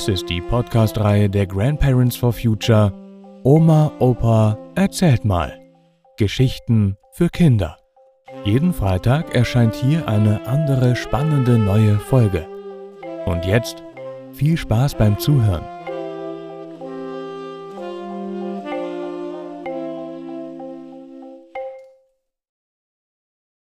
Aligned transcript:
Dies 0.00 0.08
ist 0.08 0.30
die 0.30 0.40
Podcast-Reihe 0.40 1.28
der 1.28 1.46
Grandparents 1.46 2.16
for 2.16 2.32
Future 2.32 2.90
Oma, 3.44 3.92
Opa, 3.98 4.56
erzählt 4.74 5.26
mal. 5.26 5.60
Geschichten 6.16 6.96
für 7.12 7.28
Kinder. 7.28 7.76
Jeden 8.46 8.72
Freitag 8.72 9.34
erscheint 9.34 9.74
hier 9.74 10.08
eine 10.08 10.46
andere 10.46 10.96
spannende 10.96 11.58
neue 11.58 11.98
Folge. 11.98 12.48
Und 13.26 13.44
jetzt 13.44 13.82
viel 14.32 14.56
Spaß 14.56 14.94
beim 14.94 15.18
Zuhören. 15.18 15.66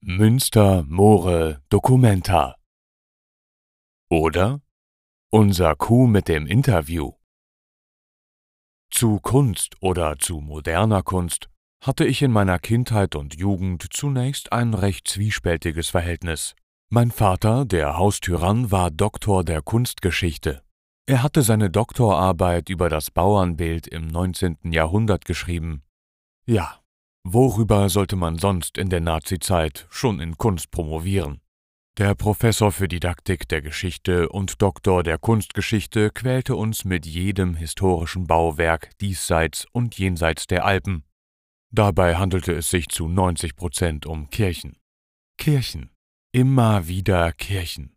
Münster 0.00 0.84
More 0.86 1.60
Documenta. 1.70 2.54
Oder 4.08 4.60
unser 5.32 5.76
Kuh 5.76 6.08
mit 6.08 6.26
dem 6.26 6.44
Interview. 6.48 7.12
Zu 8.90 9.20
Kunst 9.20 9.76
oder 9.80 10.18
zu 10.18 10.40
moderner 10.40 11.04
Kunst 11.04 11.48
hatte 11.80 12.04
ich 12.04 12.20
in 12.22 12.32
meiner 12.32 12.58
Kindheit 12.58 13.14
und 13.14 13.36
Jugend 13.36 13.86
zunächst 13.92 14.52
ein 14.52 14.74
recht 14.74 15.06
zwiespältiges 15.06 15.88
Verhältnis. 15.88 16.56
Mein 16.90 17.12
Vater, 17.12 17.64
der 17.64 17.96
Haustyrann, 17.96 18.72
war 18.72 18.90
Doktor 18.90 19.44
der 19.44 19.62
Kunstgeschichte. 19.62 20.64
Er 21.06 21.22
hatte 21.22 21.42
seine 21.42 21.70
Doktorarbeit 21.70 22.68
über 22.68 22.88
das 22.88 23.12
Bauernbild 23.12 23.86
im 23.86 24.08
19. 24.08 24.58
Jahrhundert 24.64 25.24
geschrieben. 25.24 25.84
Ja, 26.44 26.80
worüber 27.22 27.88
sollte 27.88 28.16
man 28.16 28.36
sonst 28.36 28.76
in 28.76 28.90
der 28.90 29.00
Nazizeit 29.00 29.86
schon 29.90 30.18
in 30.18 30.36
Kunst 30.36 30.72
promovieren? 30.72 31.39
Der 31.98 32.14
Professor 32.14 32.72
für 32.72 32.88
Didaktik 32.88 33.48
der 33.48 33.62
Geschichte 33.62 34.28
und 34.28 34.62
Doktor 34.62 35.02
der 35.02 35.18
Kunstgeschichte 35.18 36.10
quälte 36.10 36.56
uns 36.56 36.84
mit 36.84 37.04
jedem 37.04 37.56
historischen 37.56 38.26
Bauwerk 38.26 38.96
diesseits 39.00 39.66
und 39.72 39.98
jenseits 39.98 40.46
der 40.46 40.64
Alpen. 40.64 41.04
Dabei 41.72 42.16
handelte 42.16 42.52
es 42.52 42.70
sich 42.70 42.88
zu 42.88 43.08
90 43.08 43.54
Prozent 43.54 44.06
um 44.06 44.30
Kirchen. 44.30 44.76
Kirchen. 45.36 45.90
Immer 46.32 46.86
wieder 46.86 47.32
Kirchen. 47.32 47.96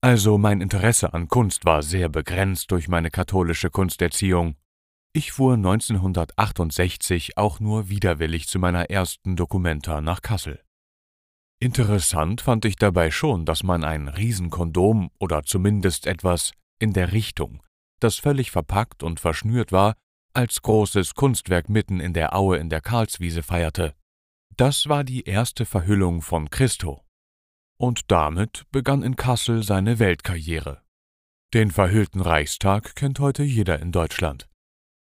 Also 0.00 0.38
mein 0.38 0.60
Interesse 0.60 1.14
an 1.14 1.28
Kunst 1.28 1.64
war 1.64 1.82
sehr 1.82 2.08
begrenzt 2.08 2.70
durch 2.70 2.88
meine 2.88 3.10
katholische 3.10 3.70
Kunsterziehung. 3.70 4.56
Ich 5.12 5.32
fuhr 5.32 5.54
1968 5.54 7.38
auch 7.38 7.60
nur 7.60 7.88
widerwillig 7.88 8.48
zu 8.48 8.58
meiner 8.58 8.90
ersten 8.90 9.36
Dokumenta 9.36 10.00
nach 10.00 10.20
Kassel. 10.20 10.65
Interessant 11.58 12.42
fand 12.42 12.64
ich 12.66 12.76
dabei 12.76 13.10
schon, 13.10 13.46
dass 13.46 13.62
man 13.62 13.82
ein 13.82 14.08
Riesenkondom 14.08 15.10
oder 15.18 15.42
zumindest 15.42 16.06
etwas 16.06 16.52
in 16.78 16.92
der 16.92 17.12
Richtung, 17.12 17.62
das 17.98 18.16
völlig 18.16 18.50
verpackt 18.50 19.02
und 19.02 19.20
verschnürt 19.20 19.72
war, 19.72 19.94
als 20.34 20.60
großes 20.60 21.14
Kunstwerk 21.14 21.70
mitten 21.70 21.98
in 21.98 22.12
der 22.12 22.36
Aue 22.36 22.58
in 22.58 22.68
der 22.68 22.82
Karlswiese 22.82 23.42
feierte. 23.42 23.94
Das 24.56 24.88
war 24.88 25.02
die 25.02 25.24
erste 25.24 25.64
Verhüllung 25.64 26.20
von 26.20 26.50
Christo. 26.50 27.02
Und 27.78 28.10
damit 28.10 28.64
begann 28.70 29.02
in 29.02 29.16
Kassel 29.16 29.62
seine 29.62 29.98
Weltkarriere. 29.98 30.82
Den 31.54 31.70
verhüllten 31.70 32.20
Reichstag 32.20 32.96
kennt 32.96 33.18
heute 33.18 33.42
jeder 33.42 33.78
in 33.80 33.92
Deutschland. 33.92 34.48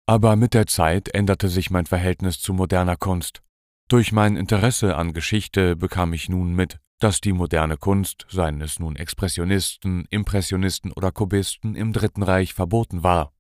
Aber 0.07 0.37
mit 0.37 0.55
der 0.55 0.67
Zeit 0.67 1.09
änderte 1.09 1.49
sich 1.49 1.71
mein 1.71 1.87
Verhältnis 1.87 2.41
zu 2.41 2.53
moderner 2.53 2.97
Kunst. 2.97 3.43
Durch 3.89 4.13
mein 4.13 4.37
Interesse 4.37 4.97
an 4.97 5.15
Geschichte 5.15 5.75
bekam 5.75 6.13
ich 6.13 6.29
nun 6.29 6.53
mit, 6.53 6.79
dass 6.99 7.23
die 7.23 7.33
moderne 7.33 7.79
Kunst, 7.79 8.27
seien 8.29 8.61
es 8.61 8.79
nun 8.79 8.97
Expressionisten, 8.97 10.05
Impressionisten 10.11 10.93
oder 10.93 11.11
Kubisten, 11.11 11.75
im 11.75 11.95
Dritten 11.95 12.23
Reich 12.23 12.53
verboten 12.53 13.03
war. 13.03 13.33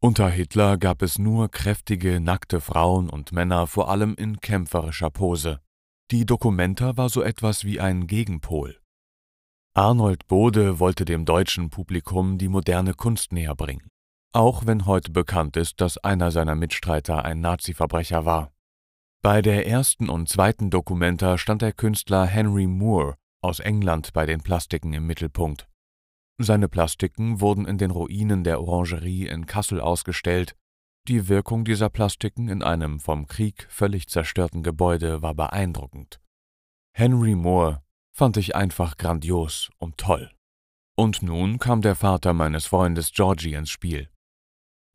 Unter 0.00 0.28
Hitler 0.28 0.76
gab 0.76 1.02
es 1.02 1.20
nur 1.20 1.50
kräftige, 1.50 2.18
nackte 2.18 2.60
Frauen 2.60 3.08
und 3.08 3.30
Männer, 3.30 3.68
vor 3.68 3.88
allem 3.88 4.16
in 4.16 4.40
kämpferischer 4.40 5.10
Pose. 5.10 5.60
Die 6.10 6.26
Dokumenta 6.26 6.96
war 6.96 7.08
so 7.08 7.22
etwas 7.22 7.64
wie 7.64 7.78
ein 7.78 8.08
Gegenpol. 8.08 8.80
Arnold 9.74 10.26
Bode 10.26 10.80
wollte 10.80 11.04
dem 11.04 11.24
deutschen 11.24 11.70
Publikum 11.70 12.38
die 12.38 12.48
moderne 12.48 12.94
Kunst 12.94 13.32
näherbringen, 13.32 13.88
auch 14.32 14.66
wenn 14.66 14.86
heute 14.86 15.12
bekannt 15.12 15.56
ist, 15.56 15.80
dass 15.80 15.96
einer 15.98 16.32
seiner 16.32 16.56
Mitstreiter 16.56 17.24
ein 17.24 17.40
Nazi-Verbrecher 17.40 18.24
war. 18.24 18.55
Bei 19.26 19.42
der 19.42 19.66
ersten 19.66 20.08
und 20.08 20.28
zweiten 20.28 20.70
Dokumenta 20.70 21.36
stand 21.36 21.60
der 21.60 21.72
Künstler 21.72 22.26
Henry 22.26 22.68
Moore 22.68 23.16
aus 23.42 23.58
England 23.58 24.12
bei 24.12 24.24
den 24.24 24.40
Plastiken 24.40 24.92
im 24.92 25.04
Mittelpunkt. 25.08 25.66
Seine 26.38 26.68
Plastiken 26.68 27.40
wurden 27.40 27.66
in 27.66 27.76
den 27.76 27.90
Ruinen 27.90 28.44
der 28.44 28.60
Orangerie 28.60 29.26
in 29.26 29.46
Kassel 29.46 29.80
ausgestellt. 29.80 30.54
Die 31.08 31.26
Wirkung 31.26 31.64
dieser 31.64 31.90
Plastiken 31.90 32.48
in 32.48 32.62
einem 32.62 33.00
vom 33.00 33.26
Krieg 33.26 33.66
völlig 33.68 34.06
zerstörten 34.06 34.62
Gebäude 34.62 35.22
war 35.22 35.34
beeindruckend. 35.34 36.20
Henry 36.94 37.34
Moore 37.34 37.82
fand 38.12 38.36
ich 38.36 38.54
einfach 38.54 38.96
grandios 38.96 39.70
und 39.78 39.98
toll. 39.98 40.30
Und 40.96 41.24
nun 41.24 41.58
kam 41.58 41.82
der 41.82 41.96
Vater 41.96 42.32
meines 42.32 42.66
Freundes 42.66 43.10
Georgie 43.10 43.54
ins 43.54 43.70
Spiel. 43.70 44.08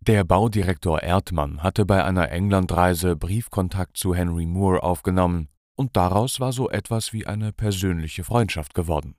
Der 0.07 0.23
Baudirektor 0.23 1.03
Erdmann 1.03 1.61
hatte 1.61 1.85
bei 1.85 2.03
einer 2.03 2.31
Englandreise 2.31 3.15
Briefkontakt 3.15 3.97
zu 3.97 4.15
Henry 4.15 4.47
Moore 4.47 4.81
aufgenommen, 4.81 5.47
und 5.75 5.95
daraus 5.95 6.39
war 6.39 6.53
so 6.53 6.71
etwas 6.71 7.13
wie 7.13 7.27
eine 7.27 7.53
persönliche 7.53 8.23
Freundschaft 8.23 8.73
geworden. 8.73 9.15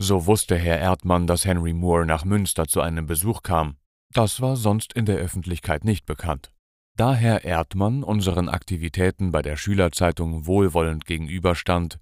So 0.00 0.26
wusste 0.26 0.56
Herr 0.56 0.80
Erdmann, 0.80 1.28
dass 1.28 1.44
Henry 1.44 1.72
Moore 1.72 2.04
nach 2.04 2.24
Münster 2.24 2.66
zu 2.66 2.80
einem 2.80 3.06
Besuch 3.06 3.44
kam. 3.44 3.76
Das 4.12 4.40
war 4.40 4.56
sonst 4.56 4.92
in 4.92 5.06
der 5.06 5.18
Öffentlichkeit 5.18 5.84
nicht 5.84 6.04
bekannt. 6.04 6.50
Da 6.96 7.14
Herr 7.14 7.44
Erdmann 7.44 8.02
unseren 8.02 8.48
Aktivitäten 8.48 9.30
bei 9.30 9.42
der 9.42 9.56
Schülerzeitung 9.56 10.46
wohlwollend 10.46 11.04
gegenüberstand, 11.04 12.00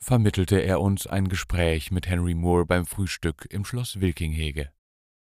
vermittelte 0.00 0.58
er 0.58 0.80
uns 0.80 1.06
ein 1.06 1.28
Gespräch 1.28 1.92
mit 1.92 2.08
Henry 2.08 2.34
Moore 2.34 2.66
beim 2.66 2.84
Frühstück 2.84 3.46
im 3.48 3.64
Schloss 3.64 4.00
Wilkinghege. 4.00 4.73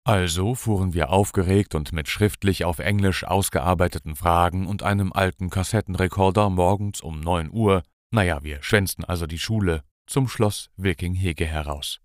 Also 0.08 0.54
fuhren 0.54 0.94
wir 0.94 1.10
aufgeregt 1.10 1.74
und 1.74 1.92
mit 1.92 2.08
schriftlich 2.08 2.64
auf 2.64 2.78
Englisch 2.78 3.24
ausgearbeiteten 3.24 4.16
Fragen 4.16 4.68
und 4.68 4.84
einem 4.84 5.12
alten 5.12 5.50
Kassettenrekorder 5.50 6.52
morgens 6.52 7.02
um 7.02 7.20
neun 7.22 7.52
Uhr, 7.52 7.82
naja, 8.12 8.44
wir 8.44 8.62
schwänzten 8.62 9.04
also 9.04 9.26
die 9.26 9.40
Schule, 9.40 9.84
zum 10.06 10.28
Schloss 10.28 10.70
Wilkinghege 10.78 11.48
heraus. 11.48 12.02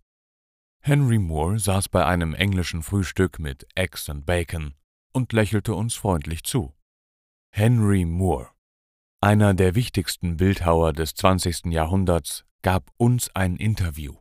Henry 0.81 1.19
Moore 1.19 1.59
saß 1.59 1.91
bei 1.91 2.06
einem 2.06 2.33
englischen 2.33 2.83
Frühstück 2.83 3.39
mit 3.39 3.66
Eggs 3.75 4.09
and 4.09 4.25
Bacon 4.25 4.72
und 5.12 5.34
lächelte 5.34 5.75
uns 5.75 5.94
freundlich 5.94 6.43
zu. 6.43 6.72
Henry 7.50 8.06
Moore, 8.06 8.49
einer 9.21 9.53
der 9.53 9.75
wichtigsten 9.75 10.39
Bildhauer 10.39 10.94
des 10.94 11.12
20. 11.12 11.66
Jahrhunderts, 11.66 12.47
gab 12.62 12.91
uns 12.97 13.28
ein 13.34 13.56
Interview. 13.56 14.19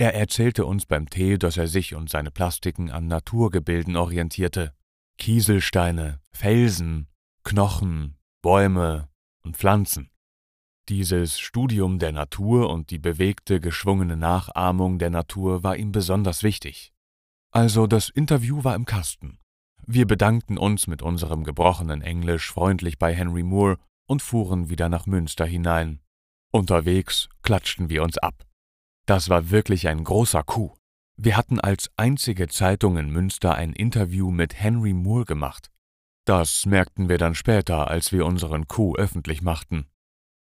Er 0.00 0.14
erzählte 0.14 0.64
uns 0.64 0.86
beim 0.86 1.10
Tee, 1.10 1.36
dass 1.36 1.58
er 1.58 1.66
sich 1.66 1.94
und 1.94 2.08
seine 2.08 2.30
Plastiken 2.30 2.90
an 2.90 3.06
Naturgebilden 3.06 3.96
orientierte. 3.96 4.72
Kieselsteine, 5.18 6.22
Felsen, 6.32 7.06
Knochen, 7.44 8.16
Bäume 8.40 9.10
und 9.44 9.58
Pflanzen. 9.58 10.08
Dieses 10.88 11.38
Studium 11.38 11.98
der 11.98 12.12
Natur 12.12 12.70
und 12.70 12.88
die 12.88 12.98
bewegte, 12.98 13.60
geschwungene 13.60 14.16
Nachahmung 14.16 14.98
der 14.98 15.10
Natur 15.10 15.64
war 15.64 15.76
ihm 15.76 15.92
besonders 15.92 16.42
wichtig. 16.42 16.94
Also 17.50 17.86
das 17.86 18.08
Interview 18.08 18.64
war 18.64 18.76
im 18.76 18.86
Kasten. 18.86 19.38
Wir 19.86 20.06
bedankten 20.06 20.56
uns 20.56 20.86
mit 20.86 21.02
unserem 21.02 21.44
gebrochenen 21.44 22.00
Englisch 22.00 22.50
freundlich 22.50 22.98
bei 22.98 23.14
Henry 23.14 23.42
Moore 23.42 23.76
und 24.06 24.22
fuhren 24.22 24.70
wieder 24.70 24.88
nach 24.88 25.04
Münster 25.04 25.44
hinein. 25.44 26.00
Unterwegs 26.50 27.28
klatschten 27.42 27.90
wir 27.90 28.02
uns 28.02 28.16
ab. 28.16 28.46
Das 29.10 29.28
war 29.28 29.50
wirklich 29.50 29.88
ein 29.88 30.04
großer 30.04 30.44
Coup. 30.44 30.72
Wir 31.16 31.36
hatten 31.36 31.58
als 31.58 31.90
einzige 31.96 32.46
Zeitung 32.46 32.96
in 32.96 33.10
Münster 33.10 33.56
ein 33.56 33.72
Interview 33.72 34.30
mit 34.30 34.54
Henry 34.54 34.92
Moore 34.92 35.24
gemacht. 35.24 35.68
Das 36.26 36.64
merkten 36.64 37.08
wir 37.08 37.18
dann 37.18 37.34
später, 37.34 37.88
als 37.88 38.12
wir 38.12 38.24
unseren 38.24 38.68
Coup 38.68 38.96
öffentlich 38.96 39.42
machten. 39.42 39.86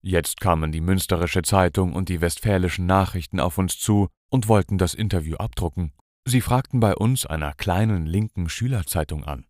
Jetzt 0.03 0.41
kamen 0.41 0.71
die 0.71 0.81
Münsterische 0.81 1.43
Zeitung 1.43 1.95
und 1.95 2.09
die 2.09 2.21
Westfälischen 2.21 2.87
Nachrichten 2.87 3.41
auf 3.41 3.59
uns 3.59 3.77
zu 3.77 4.07
und 4.31 4.47
wollten 4.47 4.79
das 4.79 4.95
Interview 4.95 5.35
abdrucken. 5.39 5.93
Sie 6.25 6.41
fragten 6.41 6.79
bei 6.79 6.95
uns 6.95 7.27
einer 7.27 7.55
kleinen 7.55 8.07
linken 8.07 8.49
Schülerzeitung 8.49 9.25
an. 9.25 9.47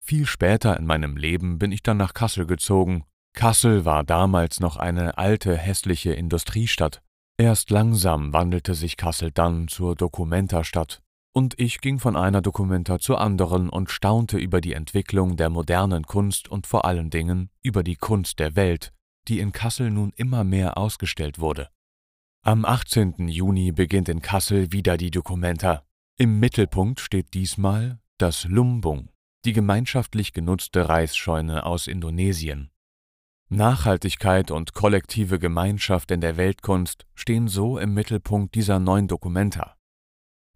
Viel 0.00 0.26
später 0.26 0.76
in 0.76 0.84
meinem 0.84 1.16
Leben 1.16 1.60
bin 1.60 1.70
ich 1.70 1.84
dann 1.84 1.98
nach 1.98 2.12
Kassel 2.12 2.44
gezogen. 2.44 3.04
Kassel 3.34 3.84
war 3.84 4.02
damals 4.02 4.58
noch 4.58 4.78
eine 4.78 5.16
alte, 5.16 5.56
hässliche 5.56 6.12
Industriestadt 6.12 7.02
Erst 7.38 7.70
langsam 7.70 8.32
wandelte 8.32 8.74
sich 8.74 8.96
Kassel 8.96 9.30
dann 9.30 9.68
zur 9.68 9.94
Dokumenta-Stadt, 9.94 11.02
und 11.34 11.60
ich 11.60 11.82
ging 11.82 11.98
von 11.98 12.16
einer 12.16 12.40
Dokumenta 12.40 12.98
zur 12.98 13.20
anderen 13.20 13.68
und 13.68 13.90
staunte 13.90 14.38
über 14.38 14.62
die 14.62 14.72
Entwicklung 14.72 15.36
der 15.36 15.50
modernen 15.50 16.04
Kunst 16.04 16.48
und 16.48 16.66
vor 16.66 16.86
allen 16.86 17.10
Dingen 17.10 17.50
über 17.62 17.82
die 17.82 17.96
Kunst 17.96 18.38
der 18.38 18.56
Welt, 18.56 18.94
die 19.28 19.40
in 19.40 19.52
Kassel 19.52 19.90
nun 19.90 20.12
immer 20.16 20.44
mehr 20.44 20.78
ausgestellt 20.78 21.38
wurde. 21.38 21.68
Am 22.42 22.64
18. 22.64 23.28
Juni 23.28 23.70
beginnt 23.72 24.08
in 24.08 24.22
Kassel 24.22 24.72
wieder 24.72 24.96
die 24.96 25.10
Dokumenta. 25.10 25.82
Im 26.16 26.40
Mittelpunkt 26.40 27.00
steht 27.00 27.34
diesmal 27.34 27.98
das 28.16 28.44
Lumbung, 28.44 29.10
die 29.44 29.52
gemeinschaftlich 29.52 30.32
genutzte 30.32 30.88
Reisscheune 30.88 31.66
aus 31.66 31.86
Indonesien. 31.86 32.70
Nachhaltigkeit 33.48 34.50
und 34.50 34.74
kollektive 34.74 35.38
Gemeinschaft 35.38 36.10
in 36.10 36.20
der 36.20 36.36
Weltkunst 36.36 37.06
stehen 37.14 37.46
so 37.46 37.78
im 37.78 37.94
Mittelpunkt 37.94 38.56
dieser 38.56 38.80
neuen 38.80 39.06
Dokumenta. 39.06 39.76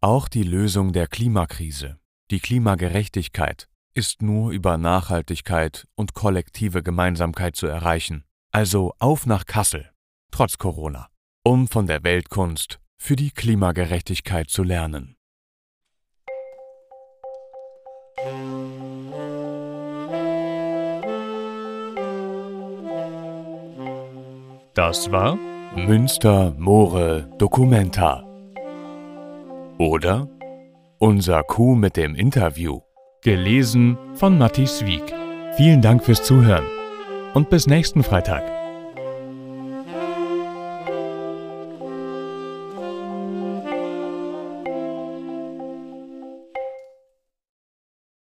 Auch 0.01 0.27
die 0.27 0.43
Lösung 0.43 0.93
der 0.93 1.07
Klimakrise, 1.07 2.01
die 2.33 2.41
Klimagerechtigkeit, 2.41 3.69
ist 3.95 4.23
nur 4.23 4.51
über 4.51 4.77
Nachhaltigkeit 4.77 5.87
und 5.95 6.15
kollektive 6.15 6.83
Gemeinsamkeit 6.83 7.55
zu 7.55 7.69
erreichen. 7.69 8.25
Also 8.51 8.93
auf 8.99 9.25
nach 9.25 9.47
Kassel, 9.47 9.93
trotz 10.33 10.59
Corona, 10.59 11.11
um 11.45 11.69
von 11.69 11.87
der 11.87 12.03
Weltkunst 12.03 12.81
für 12.97 13.15
die 13.15 13.31
Klimagerechtigkeit 13.31 14.51
zu 14.51 14.65
lernen. 14.65 15.15
Das 24.91 25.13
war 25.13 25.39
Münster 25.77 26.53
More 26.59 27.29
Documenta. 27.39 28.25
Oder 29.79 30.27
Unser 30.99 31.45
Kuh 31.45 31.77
mit 31.77 31.97
dem 31.97 32.17
Interview. 32.17 32.81
Gelesen 33.23 33.97
von 34.15 34.37
Matti 34.37 34.65
Wieg. 34.65 35.15
Vielen 35.57 35.81
Dank 35.81 36.03
fürs 36.03 36.25
Zuhören 36.25 36.65
und 37.35 37.51
bis 37.51 37.69
nächsten 37.69 38.03
Freitag. 38.03 38.43